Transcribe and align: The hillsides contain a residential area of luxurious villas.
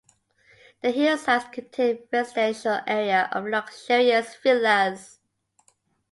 The 0.81 0.89
hillsides 0.89 1.45
contain 1.51 1.97
a 1.97 2.05
residential 2.11 2.79
area 2.87 3.29
of 3.31 3.45
luxurious 3.45 4.35
villas. 4.37 5.19